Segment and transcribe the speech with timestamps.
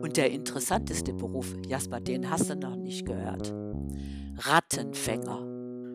[0.00, 3.52] Und der interessanteste Beruf, Jasper, den hast du noch nicht gehört.
[4.38, 5.46] Rattenfänger.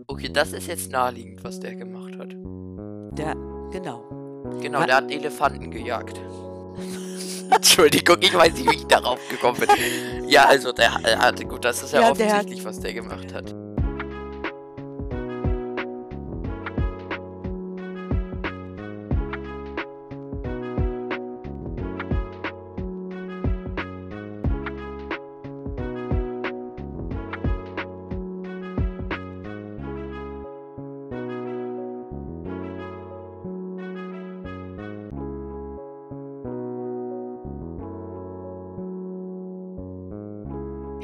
[0.07, 2.33] Okay, das ist jetzt naheliegend, was der gemacht hat.
[3.17, 3.35] Der,
[3.71, 4.03] genau.
[4.61, 6.19] Genau, Wa- der hat Elefanten gejagt.
[7.51, 10.29] Entschuldigung, ich weiß nicht, wie ich darauf gekommen bin.
[10.29, 12.93] Ja, also der er hatte gut, das ist ja, Ja, der hat- offensichtlich, was der
[12.93, 13.53] gemacht hat.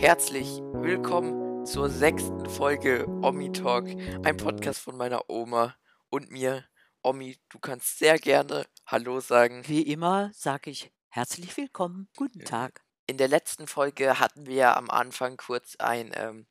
[0.01, 3.85] Herzlich willkommen zur sechsten Folge Omi Talk,
[4.23, 5.75] ein Podcast von meiner Oma
[6.09, 6.65] und mir.
[7.03, 9.61] Omi, du kannst sehr gerne Hallo sagen.
[9.67, 12.45] Wie immer sage ich herzlich willkommen, guten Ja.
[12.45, 12.81] Tag.
[13.05, 16.47] In der letzten Folge hatten wir ja am Anfang kurz ein ähm,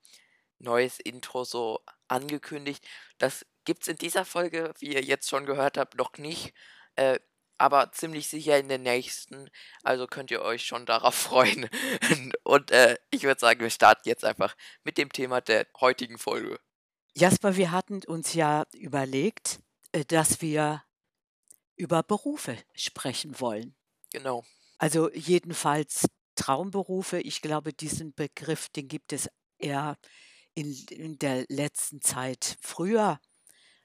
[0.60, 2.86] neues Intro so angekündigt.
[3.18, 6.54] Das gibt's in dieser Folge, wie ihr jetzt schon gehört habt, noch nicht.
[6.94, 7.18] Äh,
[7.60, 9.50] aber ziemlich sicher in der nächsten.
[9.82, 11.68] Also könnt ihr euch schon darauf freuen.
[12.42, 16.58] Und äh, ich würde sagen, wir starten jetzt einfach mit dem Thema der heutigen Folge.
[17.14, 19.60] Jasper, wir hatten uns ja überlegt,
[19.92, 20.82] äh, dass wir
[21.76, 23.74] über Berufe sprechen wollen.
[24.12, 24.44] Genau.
[24.78, 27.20] Also jedenfalls Traumberufe.
[27.20, 29.98] Ich glaube, diesen Begriff, den gibt es eher
[30.54, 32.56] in, in der letzten Zeit.
[32.62, 33.20] Früher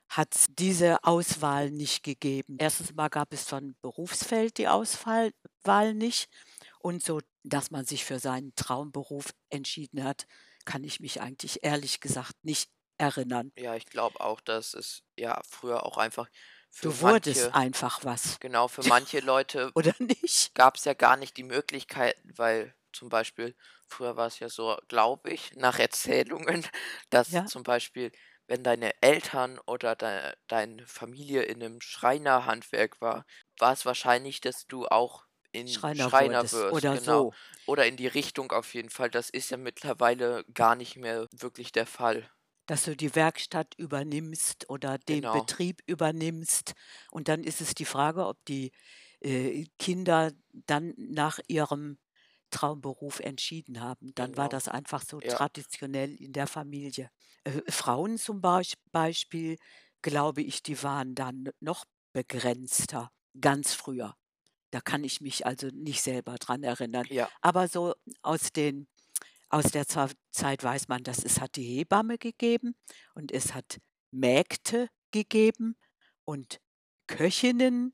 [0.09, 2.57] hat es diese Auswahl nicht gegeben.
[2.59, 5.31] Erstens mal gab es von Berufsfeld die Auswahl
[5.63, 6.29] Wahl nicht.
[6.79, 10.25] Und so, dass man sich für seinen Traumberuf entschieden hat,
[10.65, 13.51] kann ich mich eigentlich ehrlich gesagt nicht erinnern.
[13.57, 16.29] Ja, ich glaube auch, dass es ja früher auch einfach
[16.69, 20.53] für Du wurdest manche, einfach was, genau, für manche Leute oder nicht?
[20.55, 23.55] gab es ja gar nicht die Möglichkeiten, weil zum Beispiel,
[23.87, 26.65] früher war es ja so, glaube ich, nach Erzählungen,
[27.09, 27.45] dass Ja.
[27.45, 28.11] zum Beispiel,
[28.47, 33.25] wenn deine Eltern oder de deine Familie in einem Schreinerhandwerk war,
[33.59, 36.99] war es wahrscheinlich, dass du auch in Schreiner Schreiner wirst, oder genau.
[36.99, 37.35] so.
[37.65, 39.09] Oder in die Richtung auf jeden Fall.
[39.09, 42.29] Das ist ja mittlerweile gar nicht mehr wirklich der Fall.
[42.67, 45.29] dass du die Werkstatt übernimmst oder den Genau.
[45.29, 46.73] Betrieb übernimmst.
[47.11, 48.71] Und dann ist es die Frage, ob die
[49.21, 51.99] äh, Kinder dann nach ihrem
[52.55, 54.13] Traumberuf entschieden haben.
[54.15, 54.49] Dann war Genau.
[54.49, 55.37] das einfach so Ja.
[55.37, 57.09] traditionell in der Familie.
[57.43, 59.57] Äh, Frauen zum Beispiel,
[60.01, 63.11] glaube ich, die waren dann noch begrenzter,
[63.41, 64.15] ganz früher.
[64.71, 67.07] Da kann ich mich also nicht selber dran erinnern.
[67.09, 68.87] Ja, Aber so aus den
[69.49, 72.75] aus der Zeit weiß man, dass es hat die Hebamme gegeben
[73.15, 73.79] und es hat
[74.11, 75.77] Mägde gegeben
[76.25, 76.59] und
[77.07, 77.93] Köchinnen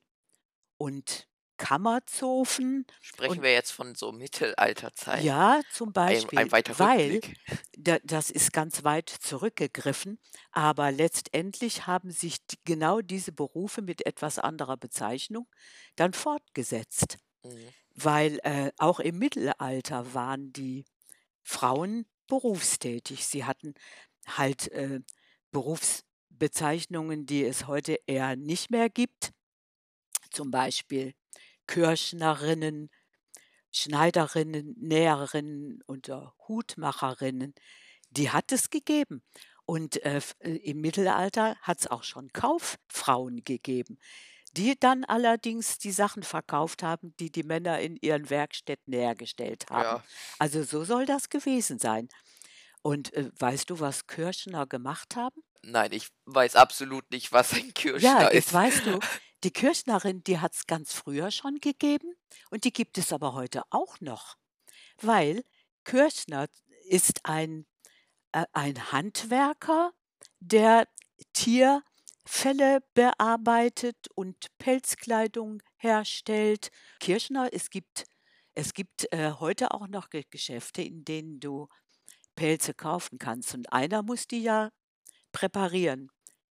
[0.78, 1.28] und
[1.62, 2.86] Kammerzofen.
[3.00, 5.24] sprechen Und wir jetzt von so Mittelalterzeiten.
[5.26, 7.38] ja, zum Ein, Beispiel, ein weiter weil Rückblick.
[7.78, 10.20] da, das ist ganz weit zurückgegriffen,
[10.52, 15.48] aber letztendlich haben sich genau diese Berufe mit etwas anderer Bezeichnung
[15.96, 17.74] dann fortgesetzt, Mhm.
[17.96, 20.86] weil äh, auch im Mittelalter waren die
[21.44, 23.26] Frauen berufstätig.
[23.28, 23.76] Sie hatten
[24.28, 25.02] halt äh,
[25.52, 29.32] Berufsbezeichnungen, die es heute eher nicht mehr gibt.
[30.32, 31.14] Zum Beispiel
[31.68, 32.90] Kirschnerinnen,
[33.72, 37.54] Schneiderinnen, Näherinnen und äh, Hutmacherinnen.
[38.10, 39.24] Die hat es gegeben.
[39.66, 44.00] Und äh, äh, im Mittelalter hat es auch schon Kauffrauen gegeben,
[44.58, 49.84] die dann allerdings die Sachen verkauft haben, die die Männer in ihren Werkstätten hergestellt haben.
[49.84, 50.04] Ja,
[50.40, 52.10] Also so soll das gewesen sein.
[52.84, 55.42] Und äh, weißt du, was Kirschner gemacht haben?
[55.64, 58.54] nein, ich weiß absolut nicht, was ein Ja, Kirschner jetzt ist.
[58.54, 59.00] weißt du,
[59.44, 62.14] die Kirschnerin, die hat es ganz früher schon gegeben
[62.50, 64.36] und die gibt es aber heute auch noch.
[65.02, 65.44] Weil
[65.86, 66.48] Kirschner
[66.90, 67.66] ist ein,
[68.32, 69.94] äh, ein Handwerker,
[70.40, 70.88] der
[71.34, 76.70] Tierfelle bearbeitet und Pelzkleidung herstellt.
[77.00, 78.06] Kirschner, es gibt,
[78.56, 81.68] es gibt äh, heute auch noch Ge- Geschäfte, in denen du
[82.36, 83.54] Pelze kaufen kannst.
[83.54, 84.72] Und einer muss die ja
[85.32, 86.10] präparieren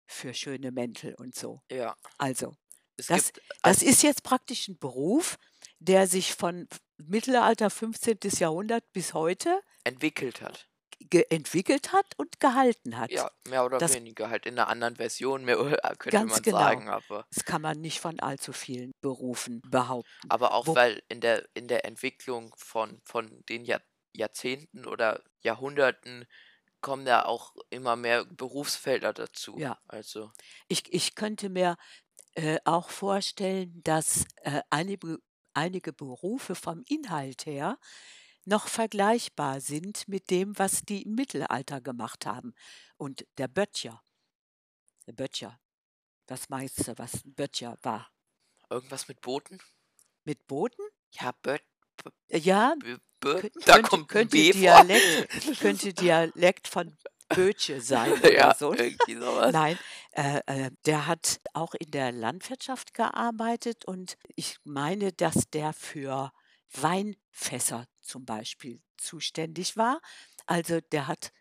[0.06, 1.62] für schöne Mäntel und so.
[1.70, 2.54] Ja, Also,
[2.96, 5.38] es das, gibt, das ist jetzt praktisch ein Beruf,
[5.78, 8.18] der sich von Mittelalter 15.
[8.38, 10.66] Jahrhundert bis heute entwickelt hat.
[11.30, 13.10] entwickelt hat und gehalten hat.
[13.10, 15.56] Ja, mehr oder Das weniger halt in einer anderen Version, mehr
[15.98, 16.58] könnte man genau.
[16.58, 20.30] sagen, aber, Das kann man nicht von allzu vielen Berufen behaupten.
[20.30, 23.82] aber auch Wo, weil in der in der Entwicklung von von den Jahr,
[24.14, 26.26] Jahrzehnten oder Jahrhunderten
[26.80, 29.56] kommen da auch immer mehr Berufsfelder dazu.
[29.58, 30.30] ja, Also,
[30.68, 31.76] ich, ich könnte mir
[32.36, 35.18] äh, auch vorstellen, dass äh, einige,
[35.54, 37.78] einige Berufe vom Inhalt her
[38.44, 42.54] noch vergleichbar sind mit dem, was die im Mittelalter gemacht haben.
[42.98, 44.02] Und der Böttcher,
[45.06, 45.58] der Böttcher,
[46.26, 48.10] was meinst du, was ein Böttcher war?
[48.68, 49.58] Irgendwas mit Booten?
[50.24, 50.84] Mit Booten?
[51.12, 51.62] Ja, Böt.
[52.28, 52.74] Ja,
[53.20, 54.60] Bö, da könnte, kommt könnte, B vor.
[54.60, 56.94] Dialekt, könnte Dialekt von
[57.28, 58.72] Bötche sein oder ja, so.
[58.74, 59.52] irgendwie sowas.
[59.52, 59.78] Nein,
[60.16, 66.32] äh, äh, der hat auch in der Landwirtschaft gearbeitet und ich meine, dass der für
[66.72, 70.00] Weinfässer zum Beispiel zuständig war.
[70.46, 71.32] Also der hat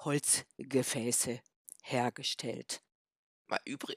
[0.00, 1.40] Holzgefäße
[1.82, 2.82] hergestellt.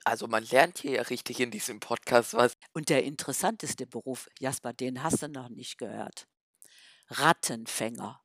[0.06, 2.54] Also man lernt hier ja richtig in diesem Podcast was.
[2.72, 6.30] Und der interessanteste Beruf, Jasper, den hast du noch nicht gehört.
[7.10, 8.24] Rattenfänger.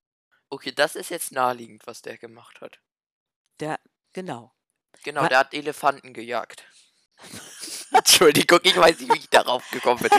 [0.51, 2.81] Okay, das ist jetzt naheliegend, was der gemacht hat.
[3.59, 3.81] Der,
[4.13, 4.56] genau.
[5.05, 6.65] Genau, Wa- der hat Elefanten gejagt.
[7.93, 10.11] Entschuldigung, ich weiß nicht, wie ich darauf gekommen bin.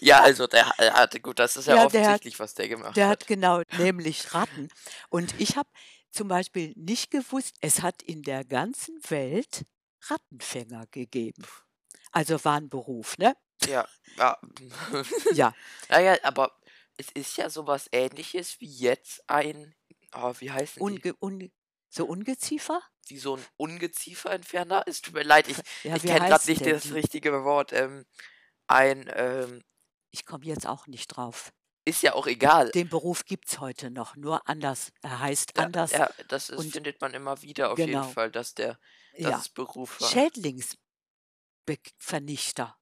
[0.00, 2.68] Ja, also der ha- hatte, gut, das ist ja, Ja, der hat- offensichtlich, was der
[2.68, 3.22] gemacht Der hat.
[3.22, 4.68] hat genau, nämlich Ratten.
[5.10, 5.68] Und ich habe
[6.10, 9.64] zum Beispiel nicht gewusst, es hat in der ganzen Welt
[10.08, 11.44] Rattenfänger gegeben.
[12.12, 13.36] Also war ein Beruf, ne?
[13.66, 13.86] Ja,
[14.16, 14.38] ja.
[15.34, 15.54] Ja,
[15.88, 16.52] naja, aber
[16.96, 19.74] es ist ja sowas ähnliches wie jetzt ein,
[20.14, 20.82] oh, wie heißen die?
[20.82, 21.52] unge, un,
[21.88, 22.80] so Ungeziefer?
[23.06, 24.84] Wie so ein Ungezieferentferner?
[24.86, 27.72] Es tut mir leid, ich, Ja, ich kenne gerade nicht das richtige Wort.
[27.72, 28.04] Ähm,
[28.66, 29.62] ein, ähm,
[30.10, 31.52] Ich komme jetzt auch nicht drauf.
[31.86, 32.70] ist ja auch egal.
[32.72, 34.92] Den Beruf gibt es heute noch, nur anders.
[35.02, 35.92] Er heißt Ja, anders.
[35.92, 38.02] ja, das ist, und- findet man immer wieder auf Genau.
[38.02, 38.78] jeden Fall, dass der,
[39.18, 39.52] dass ja.
[39.54, 40.10] Beruf war.
[41.66, 42.76] Schädlingsvernichter.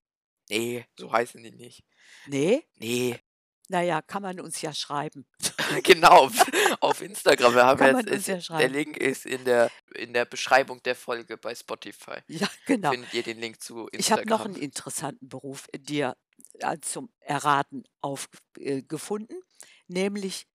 [0.48, 1.84] Nee, so heißen die nicht.
[2.26, 2.64] Nee?
[2.76, 3.20] Nee,
[3.68, 5.26] Naja, kann man uns ja schreiben.
[5.82, 6.28] genau,
[6.80, 7.54] auf Instagram.
[7.54, 8.68] Wir haben Kann jetzt, ist, ja der.
[8.68, 12.18] Link ist in der, in der Beschreibung der Folge bei Spotify.
[12.28, 12.90] Ja, genau.
[12.92, 14.28] Findet ihr den Link zu Ich habe Instagram.
[14.28, 16.16] noch einen interessanten Beruf dir
[16.60, 19.40] äh, zum Erraten aufgefunden, äh, gefunden,
[19.88, 20.46] nämlich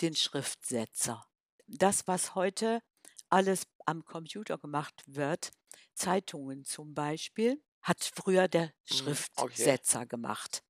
[0.00, 1.24] den Schriftsetzer.
[1.66, 2.80] Das, was heute
[3.28, 5.50] alles am Computer gemacht wird,
[5.94, 8.94] Zeitungen zum Beispiel, hat früher der Mhm, okay.
[8.94, 10.62] Schriftsetzer gemacht.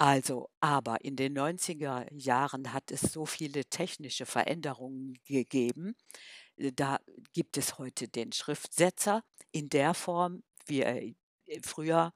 [0.00, 5.94] Also, aber in den 90er Jahren hat es so viele technische Veränderungen gegeben.
[6.56, 7.00] Äh, Da
[7.34, 11.14] gibt es heute den Schriftsetzer in der Form, wie er äh,
[11.62, 12.14] früher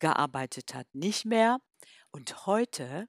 [0.00, 1.58] gearbeitet hat, nicht mehr.
[2.12, 3.08] Und heute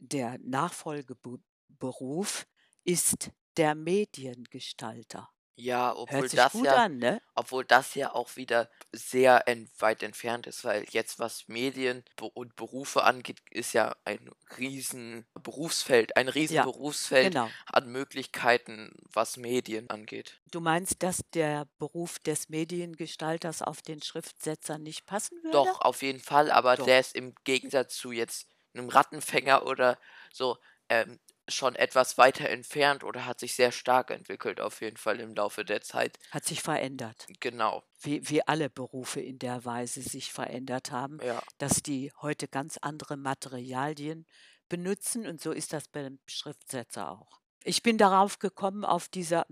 [0.00, 2.46] der Nachfolgeberuf
[2.84, 5.28] ist der Mediengestalter.
[5.56, 7.20] Ja, obwohl Hört sich das gut ja, an, ne?
[7.34, 12.04] obwohl das ja auch wieder sehr en weit entfernt ist, weil jetzt was Medien
[12.34, 17.54] und Berufe angeht, ist ja ein riesen Berufsfeld, ein riesen Ja, Berufsfeld genau.
[17.66, 20.42] an Möglichkeiten, was Medien angeht.
[20.52, 25.74] Du meinst, dass der Beruf des Mediengestalters auf den Schriftsetzer nicht passen würde?
[25.74, 26.88] Doch, auf jeden Fall, aber Doch.
[26.88, 29.98] der ist im Gegensatz zu jetzt einem Rattenfänger oder
[30.32, 30.56] so
[30.88, 31.20] ähm,
[31.54, 35.64] schon etwas weiter entfernt oder hat sich sehr stark entwickelt, auf jeden Fall im Laufe
[35.64, 36.18] der Zeit.
[36.30, 37.26] Hat sich verändert.
[37.40, 41.42] Genau, Wie, wie alle Berufe in der Weise sich verändert haben, ja.
[41.58, 44.26] dass die heute ganz andere Materialien
[44.68, 47.42] benutzen und so ist das beim Schriftsetzer auch.
[47.64, 49.46] Ich bin darauf gekommen, auf dieser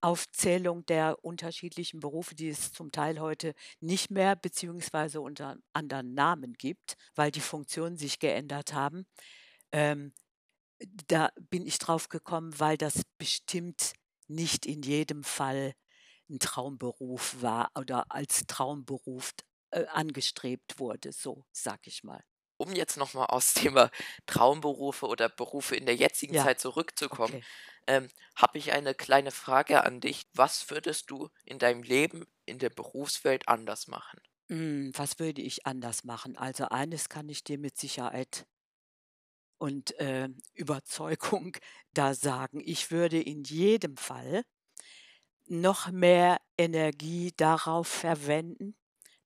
[0.00, 6.54] Aufzählung der unterschiedlichen Berufe, die es zum Teil heute nicht mehr beziehungsweise unter anderen Namen
[6.54, 9.06] gibt, weil die Funktionen sich geändert haben.
[9.70, 10.12] Ähm,
[11.06, 13.92] da bin ich drauf gekommen, weil das bestimmt
[14.28, 15.74] nicht in jedem Fall
[16.30, 19.32] ein Traumberuf war oder als Traumberuf
[19.70, 22.22] äh, angestrebt wurde, so sag ich mal.
[22.56, 23.90] Um jetzt nochmal aufs Thema
[24.26, 27.46] Traumberufe oder Berufe in der jetzigen Ja, Zeit zurückzukommen, okay.
[27.86, 30.22] ähm, habe ich eine kleine Frage an dich.
[30.32, 34.20] Was würdest du in deinem Leben in der Berufswelt anders machen?
[34.50, 36.36] Hm, was würde ich anders machen?
[36.36, 38.46] Also eines kann ich dir mit Sicherheit
[39.62, 41.56] und äh, Überzeugung
[41.94, 42.60] da sagen.
[42.64, 44.42] Ich würde in jedem Fall
[45.46, 48.76] noch mehr Energie darauf verwenden,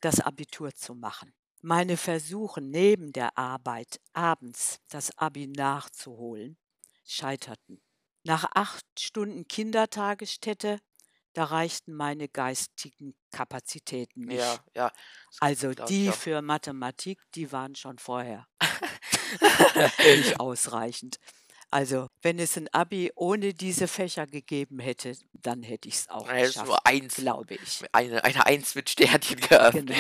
[0.01, 1.35] das Abitur zu machen.
[1.63, 6.59] Meine Versuche neben der Arbeit abends das Abi nachzuholen
[7.05, 7.81] scheiterten.
[8.25, 10.81] Nach acht Stunden Kindertagesstätte,
[11.33, 14.41] da reichten meine geistigen Kapazitäten nicht.
[14.41, 14.93] Ja, ja,
[15.41, 18.47] Also die für Mathematik, die waren schon vorher
[20.17, 21.19] nicht ausreichend.
[21.71, 26.29] Also wenn es ein Abi ohne diese Fächer gegeben hätte, dann hätte ich es auch
[26.29, 27.83] du geschafft, nur eins, glaube ich.
[27.93, 29.75] eine, eine Eins mit Sternchen gehabt.
[29.75, 29.95] Genau.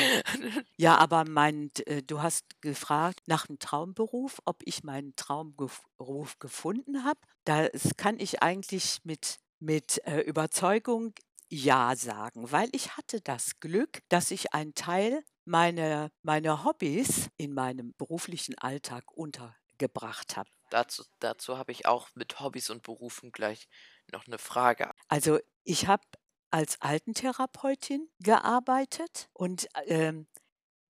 [0.76, 7.04] Ja, aber mein, äh, du hast gefragt nach einem Traumberuf, ob ich meinen Traumberuf gefunden
[7.04, 7.20] habe.
[7.44, 11.14] Das kann ich eigentlich mit, mit äh, Überzeugung
[11.48, 17.54] ja sagen, weil ich hatte das Glück, dass ich einen Teil meine meine Hobbys in
[17.54, 20.50] meinem beruflichen Alltag untergebracht habe.
[20.72, 23.68] Dazu dazu habe ich auch mit Hobbys und Berufen gleich
[24.12, 24.92] noch 'ne Frage.
[25.10, 26.02] Also, ich habe
[26.50, 30.26] als Altentherapeutin gearbeitet und, ähm,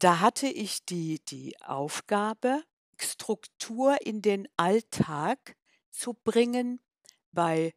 [0.01, 2.63] da hatte ich die die Aufgabe,
[3.01, 5.57] Struktur in den Alltag
[5.91, 6.81] zu bringen
[7.33, 7.75] bei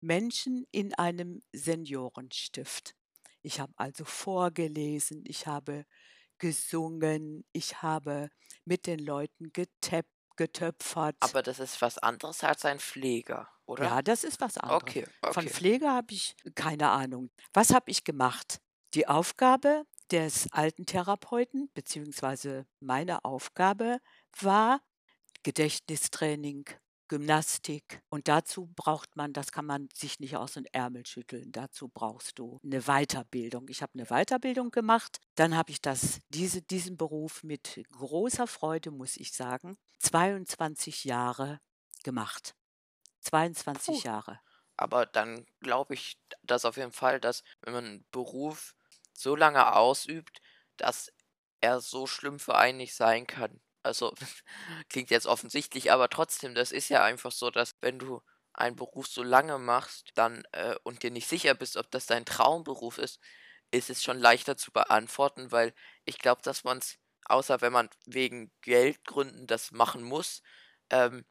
[0.00, 2.94] Menschen in einem Seniorenstift.
[3.42, 5.86] Ich habe also vorgelesen, ich habe
[6.42, 8.28] gesungen, ich habe
[8.64, 10.06] mit den Leuten getäp
[10.36, 11.14] getöpfert.
[11.20, 13.84] Aber das ist was anderes als ein Pfleger, oder?
[13.84, 14.82] Ja, das ist was anderes.
[14.82, 15.48] Okay, Von okay.
[15.50, 17.30] Pflege habe ich keine Ahnung.
[17.52, 18.60] Was habe ich gemacht?
[18.94, 23.98] Die Aufgabe des Altentherapeuten beziehungsweise meine Aufgabe
[24.40, 24.80] war
[25.44, 26.64] Gedächtnistraining,
[27.12, 31.88] Gymnastik und dazu braucht man das kann man sich nicht aus den Ärmel schütteln, dazu
[31.92, 33.68] brauchst du 'ne Weiterbildung.
[33.68, 38.90] Ich habe 'ne Weiterbildung gemacht, dann habe ich das diese diesen Beruf mit großer Freude,
[38.92, 41.60] muss ich sagen, 22 Jahre
[42.02, 42.54] gemacht.
[43.20, 44.04] 22 Puh.
[44.04, 44.40] Jahre.
[44.78, 48.74] Aber dann glaube ich d das auf jeden Fall, dass wenn man 'n Beruf
[49.14, 50.40] so lange ausübt,
[50.78, 51.12] dass
[51.60, 53.60] er so schlimm für einen nicht sein kann.
[53.82, 54.14] Also,
[54.88, 58.22] klingt jetzt offensichtlich, aber trotzdem, das ist ja einfach so, dass wenn du
[58.54, 62.24] einen Beruf so lange machst, dann äh, und dir nicht sicher bist, ob das dein
[62.24, 63.18] Traumberuf ist,
[63.70, 65.74] ist es schon leichter zu beantworten, weil
[66.04, 70.42] ich glaube, dass man's außer wenn man wegen Geldgründen das machen muss,
[70.90, 71.24] ähm,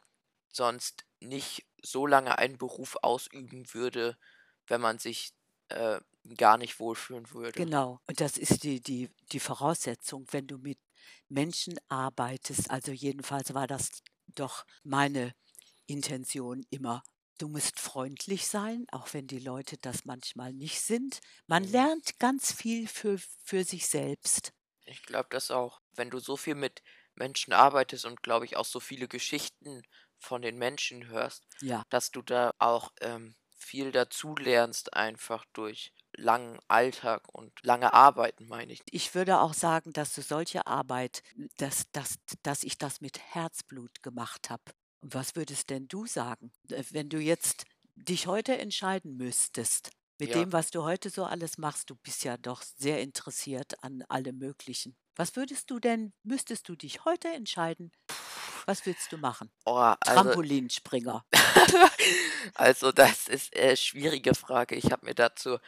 [0.52, 4.18] sonst nicht so lange einen Beruf ausüben würde,
[4.66, 5.32] wenn man sich,
[5.68, 6.00] äh,
[6.36, 7.64] gar nicht wohlfühlen würde.
[7.64, 8.00] Genau.
[8.06, 10.78] Und das ist die die die Voraussetzung, wenn du mit
[11.28, 12.70] Menschen arbeitest.
[12.70, 13.90] Also, jedenfalls war das
[14.28, 15.34] doch meine
[15.86, 17.02] Intention immer.
[17.38, 21.20] Du musst freundlich sein, auch wenn die Leute das manchmal nicht sind.
[21.46, 21.64] Man Mhm.
[21.64, 24.52] lernt ganz viel für für sich selbst.
[24.84, 25.80] Ich glaube das auch.
[25.90, 26.82] Wenn du so viel mit
[27.14, 29.82] Menschen arbeitest und, glaube ich, auch so viele Geschichten
[30.18, 31.84] von den Menschen hörst, Ja.
[31.88, 38.72] dass du da auch, ähm, viel dazulernst einfach durch langen Alltag und lange Arbeiten, meine
[38.72, 38.82] ich.
[38.90, 41.22] Ich würde auch sagen, dass du solche Arbeit
[41.56, 44.62] dass dass dass ich das mit Herzblut gemacht habe.
[45.00, 47.64] Was würdest denn du sagen, äh, wenn du jetzt
[47.96, 50.36] dich heute entscheiden müsstest mit Ja.
[50.36, 51.90] dem, was du heute so alles machst?
[51.90, 54.96] Du bist ja doch sehr interessiert an allem Möglichen.
[55.16, 57.92] Was würdest du denn müsstest du dich heute entscheiden,
[58.66, 59.50] was würdest du machen?
[59.66, 61.24] Oh, also Trampolinspringer.
[62.54, 64.74] also, das ist, äh, schwierige Frage.
[64.74, 65.58] Ich habe mir dazu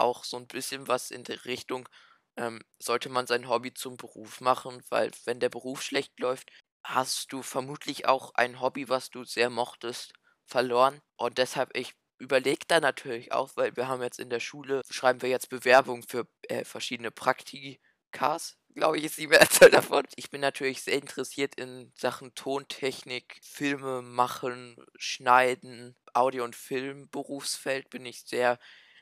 [0.00, 1.88] auch so 'n bisschen was in der Richtung,
[2.36, 4.82] ähm, sollte man sein Hobby zum Beruf machen?
[4.90, 6.50] Weil wenn der Beruf schlecht läuft,
[6.84, 10.12] hast du vermutlich auch ein Hobby, was du sehr mochtest,
[10.46, 11.00] verloren.
[11.16, 15.22] Und deshalb ich überlege da natürlich auch, weil wir haben jetzt in der Schule schreiben
[15.22, 19.26] wir jetzt Bewerbungen für, äh, verschiedene Praktikas, glaube ich, ist die
[19.66, 20.04] Mehrzahl davon.
[20.16, 28.04] Ich bin natürlich sehr interessiert in Sachen Tontechnik, Filme machen, schneiden, Audio und Film-Berufsfeld bin
[28.06, 28.58] ich sehr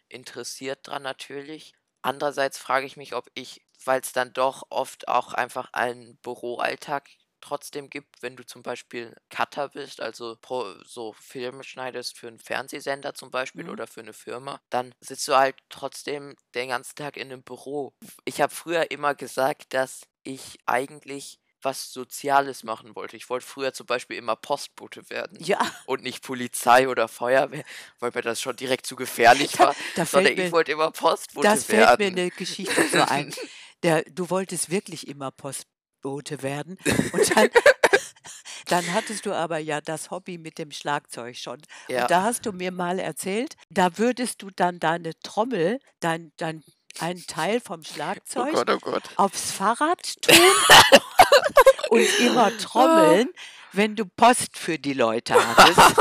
[0.09, 1.73] interessiert dran natürlich.
[2.03, 7.09] Andererseits frage ich mich, ob ich weil's dann doch oft auch einfach einen Büroalltag
[7.41, 12.39] trotzdem gibt, wenn du zum Beispiel Cutter bist, also pro so Filme schneidest für 'n
[12.41, 13.71] Fernsehsender zum Beispiel Mhm.
[13.71, 17.95] oder für 'ne Firma, dann sitzt du halt trotzdem den ganzen Tag in 'nem Büro.
[18.25, 21.39] Ich habe früher immer gesagt, dass ich eigentlich
[21.69, 23.17] was Soziales machen wollte.
[23.17, 25.59] Ich wollte früher zum Beispiel immer Postbote werden Ja.
[25.87, 27.65] und nicht Polizei oder Feuerwehr,
[28.01, 30.73] weil mir das schon direkt zu gefährlich Da war, da sondern fällt ich mir wollte
[30.73, 32.15] immer Postbote das fällt mir werden.
[32.15, 33.35] 'ne Geschichte so ein.
[33.83, 36.79] Der du wolltest wirklich immer Postbote werden
[37.13, 37.51] und dann
[38.67, 41.59] dann hattest du aber ja das Hobby mit dem Schlagzeug schon.
[41.89, 42.03] Ja.
[42.03, 46.63] Und da hast du mir mal erzählt, da würdest du dann deine Trommel, dein dein
[47.01, 49.03] einen Teil vom Oh Schlagzeug Gott, oh Gott.
[49.17, 50.35] aufs Fahrrad tun
[51.87, 53.31] und immer trommeln,
[53.73, 55.97] wenn du Post für die Leute hattest.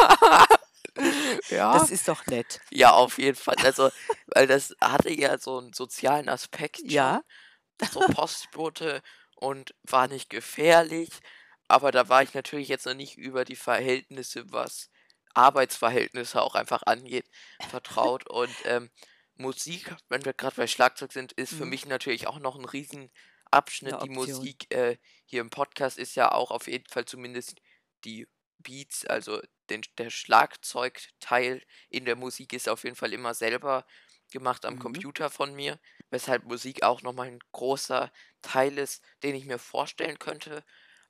[1.49, 1.87] Ja.
[1.87, 2.61] Das ist doch nett.
[2.71, 3.57] Ja, auf jeden Fall.
[3.63, 3.89] Also,
[4.27, 7.21] weil das hatte ja so 'n sozialen Aspekt Ja.
[7.89, 9.01] so Postbote
[9.35, 11.19] und war nicht gefährlich,
[11.67, 14.89] aber da war ich natürlich jetzt noch nicht über die Verhältnisse, was
[15.33, 17.29] Arbeitsverhältnisse auch einfach angeht,
[17.65, 18.27] vertraut.
[18.29, 18.89] Und, ähm,
[19.35, 21.67] Musik, wenn wir grad bei Schlagzeug sind, ist für Mhm.
[21.67, 23.11] mich natürlich auch noch 'n 'Ne
[23.53, 24.01] Riesenabschnitt.
[24.01, 24.09] Die.
[24.09, 27.61] Musik, äh, hier im Podcast ist ja auch auf jeden Fall zumindest
[28.05, 28.27] die
[28.59, 33.85] Beats, also den der Schlagzeugteil in der Musik ist auf jeden Fall immer selber
[34.31, 34.77] gemacht am Mhm.
[34.79, 38.11] Computer von mir, weshalb Musik auch noch mal 'n großer
[38.41, 40.63] Teil ist, den ich mir vorstellen könnte.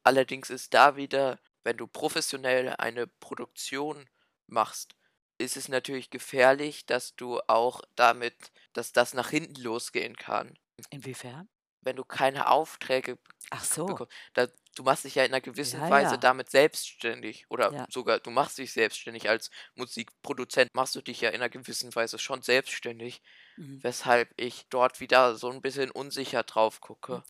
[0.03, 4.09] Allerdings ist da wieder, wenn du professionell eine Produktion
[4.47, 4.95] machst,
[5.39, 10.57] ist es natürlich gefährlich, dass du auch damit dass das nach hinten losgehen kann.
[10.91, 11.47] Inwiefern?
[11.81, 13.17] Wenn du keine Aufträge
[13.51, 13.99] Ach so.
[13.99, 14.13] bekommst.
[14.33, 16.19] Da du machst dich ja in 'ner gewissen Ja, Weise ja.
[16.19, 17.87] damit selbstständig oder Ja.
[17.89, 19.29] sogar du machst dich selbstständig.
[19.29, 23.21] Als Musikproduzent machst du dich ja in 'ner gewissen Weise schon selbstständig,
[23.57, 23.81] Mhm.
[23.81, 27.25] weshalb ich dort wieder so 'n bisschen unsicher drauf gucke.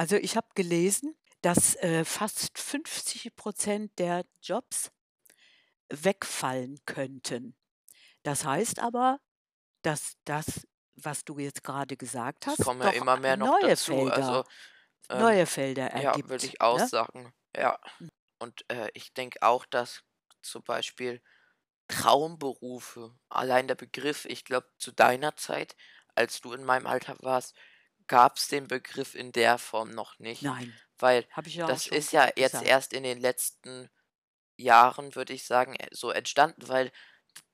[0.00, 4.90] Also, ich habe gelesen, dass, äh, fast 50% der Jobs
[5.90, 7.56] wegfallen könnten.
[8.24, 9.20] Das heißt aber,
[9.82, 13.70] dass das, was du jetzt grade gesagt Es hast, kommen ja immer mehr noch neue
[13.70, 13.92] dazu.
[13.92, 14.44] Felder Also,
[15.10, 17.32] ähm, neue Felder ja, würde ergibt, ich auch ne?
[17.56, 17.78] ja.
[18.38, 20.02] Und, äh, ich denke auch, dass
[20.42, 21.22] zum Beispiel
[21.88, 25.76] Traumberufe allein der Begriff ich glaube, zu deiner Zeit,
[26.14, 27.54] als du in meinem Alter warst,
[28.06, 32.52] gab's den Begriff in der Form noch nicht, Nein, weil ja das ist ja jetzt
[32.52, 32.66] gesagt.
[32.66, 33.90] erst in den letzten
[34.56, 36.92] Jahren, würde ich sagen, äh, so entstanden, weil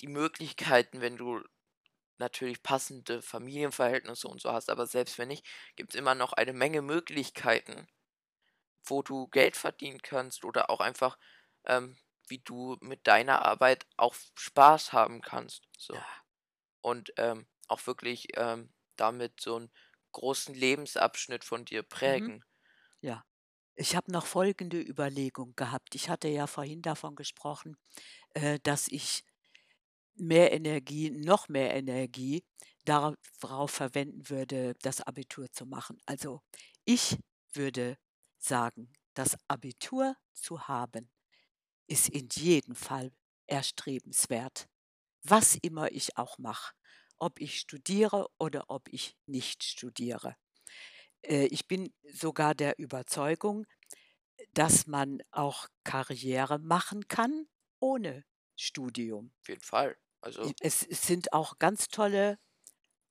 [0.01, 1.43] die Möglichkeiten, wenn du
[2.23, 6.83] natürlich passende Familienverhältnisse und so hast, aber selbst wenn nicht, gibt's immer noch eine Menge
[6.83, 7.89] Möglichkeiten,
[8.85, 11.19] wo du Geld verdienen kannst oder auch einfach,
[11.67, 11.97] ähm,
[12.29, 16.05] wie du mit deiner Arbeit auch Spaß haben kannst, so.
[16.05, 16.23] Ja.
[16.83, 19.73] Und, ähm, auch wirklich, ähm, damit so 'n
[20.13, 22.33] großen Lebensabschnitt von dir Mhm.
[22.33, 22.45] prägen.
[23.03, 23.25] Ja.
[23.77, 25.95] Ich habe noch folgende Überlegung gehabt.
[25.97, 27.77] Ich hatte ja vorhin davon gesprochen,
[28.35, 29.25] äh, dass ich
[30.17, 32.45] mehr Energie noch mehr Energie
[32.85, 35.99] darauf verwenden würde, das Abitur zu machen.
[36.07, 36.41] Also,
[36.85, 37.19] ich
[37.53, 37.97] würde
[38.39, 41.11] sagen, das Abitur zu haben,
[41.87, 43.13] ist in jedem Fall
[43.47, 44.69] erstrebenswert,
[45.25, 46.75] was immer ich auch mache,
[47.19, 50.37] ob ich studiere oder ob ich nicht studiere.
[51.23, 53.67] Äh, ich bin sogar der Überzeugung,
[54.55, 57.47] dass man auch Karriere machen kann
[57.81, 58.25] ohne
[58.57, 59.33] Studium.
[59.43, 59.97] Auf jeden Fall.
[60.23, 62.39] Also es sind auch ganz tolle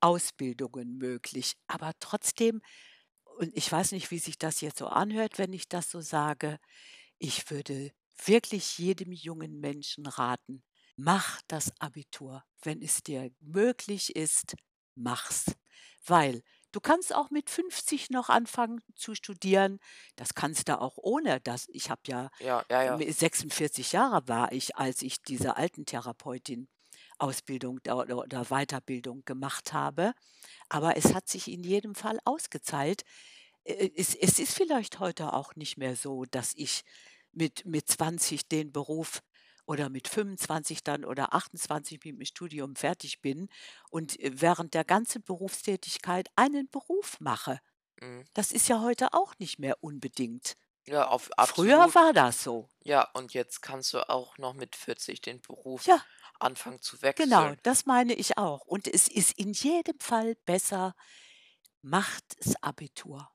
[0.02, 2.62] Ausbildungen möglich, aber trotzdem
[3.38, 6.60] und ich weiß nicht, wie sich das jetzt so anhört, wenn ich das so sage,
[7.20, 7.92] ich würde
[8.26, 10.64] wirklich jedem jungen Menschen raten:
[10.98, 12.44] „Mach das Abitur.
[12.64, 14.56] Wenn es dir möglich ist,
[14.96, 15.56] mach's.“
[16.06, 19.80] Weil du kannst auch mit 50 noch anfangen zu studieren.
[20.18, 22.98] Das kannst du auch ohne das ich habe ja Ja, ja, ja.
[22.98, 26.81] mi 46 Jahre war ich, als ich diese Altentherapeutin-Ausbildung da
[27.22, 30.14] oder oder Weiterbildung gemacht habe,
[30.70, 33.04] aber es hat sich in jedem Fall ausgezahlt.
[33.66, 36.84] Äh, es es ist vielleicht heute auch nicht mehr so, dass ich
[37.34, 39.22] mit mit 20 den Beruf
[39.68, 43.50] oder mit 25 dann oder 28 mit'm Studium fertig bin
[43.90, 47.60] und, äh, während der ganzen Berufstätigkeit einen Beruf mache.
[48.02, 48.26] Mhm.
[48.34, 50.56] Das ist ja heute auch nicht mehr unbedingt.
[50.88, 52.70] Ja, auf Früher war das so.
[52.84, 56.06] Ja, und jetzt kannst du auch noch mit 40 den Beruf Ja.
[56.42, 57.60] Anfangen zu Genau, wechseln.
[57.64, 58.66] das meine ich auch.
[58.66, 60.96] Und es ist in jedem Fall besser,
[61.82, 63.30] macht das Abitur,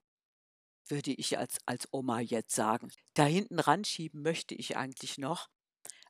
[0.88, 2.90] würde ich als als Oma jetzt sagen.
[3.14, 5.48] Da hinten ranschieben möchte ich eigentlich noch,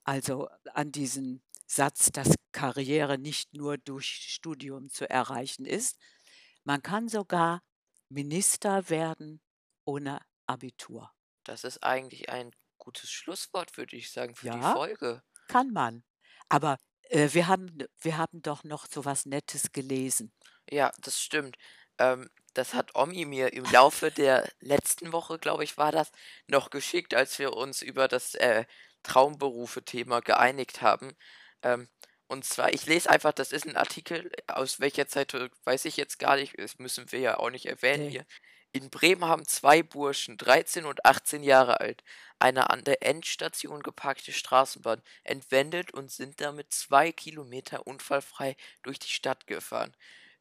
[0.04, 5.98] also an diesen Satz, dass Karriere nicht nur durch Studium zu erreichen ist.
[6.64, 7.62] Man kann sogar
[8.10, 9.42] Minister werden
[9.86, 11.12] ohne Abitur.
[11.44, 15.22] Das ist eigentlich ein gutes Schlusswort, würde ich sagen, für die Ja, Folge.
[15.48, 16.04] kann man.
[16.50, 16.76] Aber,
[17.10, 20.32] äh, wir haben wir haben doch noch so was Nettes gelesen.
[20.70, 21.56] Ja, das stimmt.
[21.98, 26.10] Ähm, das hat Omi mir im Laufe der letzten Woche, glaube ich, war das,
[26.48, 28.64] noch geschickt, als wir uns über das, äh,
[29.04, 31.12] Traumberufe-Thema geeinigt haben.
[31.62, 31.88] Ähm,
[32.26, 35.96] und zwar ich lese einfach das ist 'n Artikel, aus welcher Zeit, äh, weiß ich
[35.96, 38.08] jetzt gar nicht, das müssen wir ja auch nicht erwähnen Ne.
[38.08, 38.26] hier.
[38.76, 42.04] In Bremen haben 2 Burschen, 13 und 18 Jahre alt,
[42.38, 49.08] eine an der Endstation geparkte Straßenbahn entwendet und sind damit 2 Kilometer unfallfrei durch die
[49.08, 49.96] Stadt gefahren,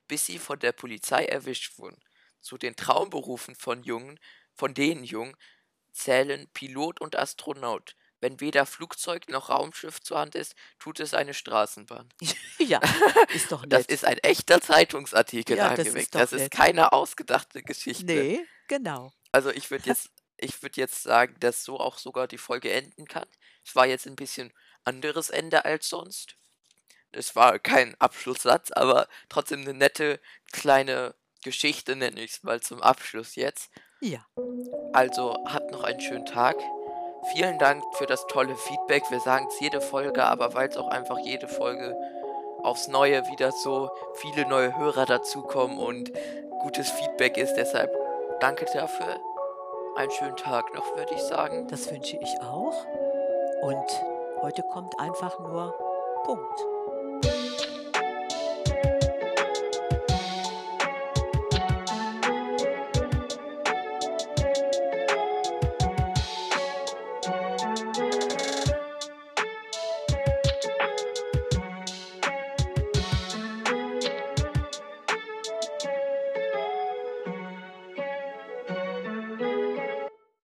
[0.09, 2.01] bis sie von der Polizei erwischt wurden.
[2.41, 4.19] Zu den Traumberufen von Jungen
[4.53, 5.37] von den Jungen
[5.93, 7.95] zählen Pilot und Astronaut.
[8.21, 12.09] Wenn weder Flugzeug noch Raumschiff zur Hand ist, tut es eine Straßenbahn.
[12.59, 12.79] Ja,
[13.33, 13.91] ist doch Das nett.
[13.91, 16.07] ist ein echter Zeitungsartikel Ja, das angemerkt.
[16.07, 18.05] ist doch Das ist keine ausgedachte Geschichte.
[18.05, 19.11] Ne, genau.
[19.31, 23.05] Also, ich würde jetzt ich würde jetzt sagen, dass so auch sogar die Folge enden
[23.07, 23.27] kann.
[23.65, 24.51] Es war jetzt 'n bisschen
[24.83, 26.35] anderes Ende als sonst.
[27.11, 30.19] Es war kein Abschlusssatz, aber trotzdem 'ne nette
[30.51, 33.69] kleine Geschichte, nenne ich's mal zum Abschluss jetzt.
[34.01, 34.25] Ja.
[34.93, 36.57] Also, habt noch einen schönen Tag.
[37.31, 39.03] Vielen Dank für das tolle Feedback.
[39.09, 41.97] Wir sagen's jede Folge, aber weil's auch einfach jede Folge
[42.61, 46.11] aufs Neue wieder so viele neue Hörer dazukommen und
[46.61, 47.55] gutes Feedback ist.
[47.55, 47.91] Deshalb
[48.39, 49.19] danke dafür.
[49.95, 51.67] Einen schönen Tag noch, würde ich sagen.
[51.67, 52.85] Das wünsche ich auch.
[53.61, 54.03] Und
[54.41, 55.73] heute kommt einfach nur
[56.25, 56.74] Punkt.